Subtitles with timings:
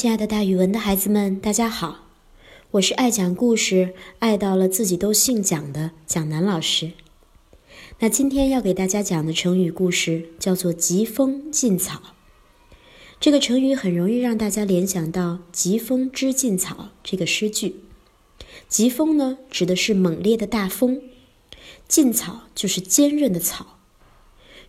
[0.00, 2.06] 亲爱的，大语文的孩子们，大家好！
[2.70, 6.92] 我是爱讲故事、爱到了自己都姓蒋的蒋楠老师。
[7.98, 12.00] 那今天要给大家讲的成语故事叫做“疾风劲草”。
[13.20, 17.82] 这个成语很容易让大家联想到“疾风知劲草”这个诗句。
[18.70, 21.02] 疾风呢，指的是猛烈的大风；
[21.86, 23.76] 劲草就是坚韧的草。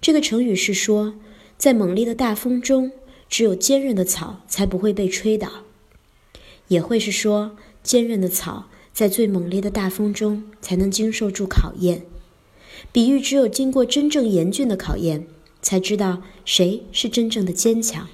[0.02, 1.16] 这个成语是说，
[1.58, 2.92] 在猛烈的大风中。
[3.32, 5.50] 只有坚韧的草才不会被吹倒，
[6.68, 12.06] 也会是说，坚韧的草在最猛烈的大风中才能经受住考验。
[12.92, 15.28] 比喻只有经过真正严峻的考验，
[15.62, 18.10] 才知道谁是真正的坚强。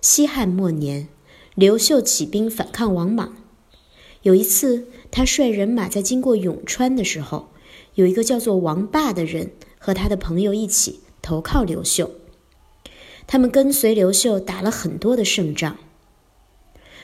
[0.00, 1.06] 西汉末年，
[1.54, 3.36] 刘秀起兵反抗王莽。
[4.22, 7.50] 有一次，他率人马在经过永川的时候，
[7.94, 12.10] 有一个叫做王霸的人和他的朋友一起投靠刘秀。
[13.30, 15.76] 他们跟随刘秀打了很多的胜仗，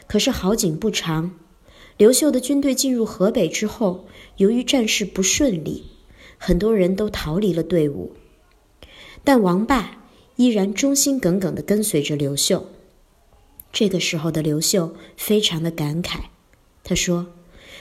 [0.06, 1.32] 可是好景不长，
[1.98, 4.06] 刘秀的军队进入河北之后，
[4.38, 5.84] 由于战事不顺利，
[6.38, 8.14] 很多人都逃离了队伍，
[9.22, 9.98] 但王霸
[10.36, 12.64] 依然忠心耿耿地跟随着刘秀。
[13.70, 16.20] 这个时候的刘秀非常的感慨，
[16.82, 17.26] 他说：“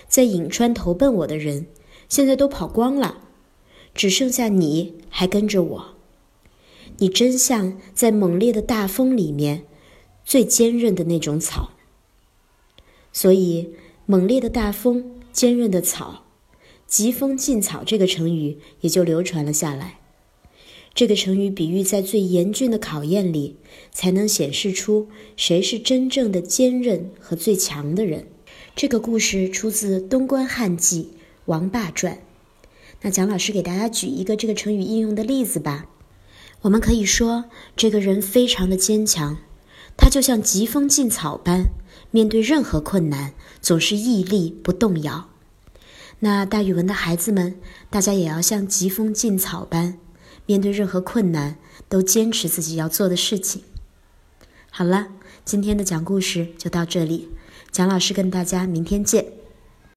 [0.10, 1.68] 在颍川投奔我的人，
[2.10, 3.20] 现在都跑光了，
[3.96, 5.96] 只剩下你还跟着我。”
[7.04, 9.66] 你真像在猛烈的大风里面
[10.24, 11.72] 最坚韧的那种草，
[13.12, 13.74] 所以
[14.06, 16.24] 猛烈的大风、坚韧的草、
[16.88, 20.00] 疾风劲草这个成语也就流传了下来。
[20.94, 23.58] 这个成语比喻在最严峻的考验里，
[23.92, 28.28] 才能显示出谁是真正的坚韧和最强的人。
[28.78, 31.10] 这个故事出自《东关汉记·
[31.48, 32.14] 王霸传》。
[33.02, 35.90] 那蒋老师给大家举一个这个成语应用的例子吧。
[36.64, 39.38] 我们可以说，这个人非常的坚强，
[39.98, 41.66] 他就像疾风劲草般，
[42.10, 45.30] 面对任何困难总是屹立不动摇。
[46.20, 50.00] 那大语文的孩子们，大家也要像疾风劲草般，
[50.46, 51.58] 面对任何困难
[51.90, 53.64] 都坚持自己要做的事情。
[54.72, 55.10] 好了，
[55.44, 57.28] 今天的讲故事就到这里，
[57.72, 59.43] 蒋老师跟大家明天见。